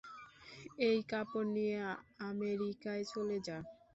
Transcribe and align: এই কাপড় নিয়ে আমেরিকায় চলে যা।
এই 0.87 0.99
কাপড় 1.11 1.47
নিয়ে 1.55 1.77
আমেরিকায় 2.25 3.03
চলে 3.13 3.37
যা। 3.39 3.57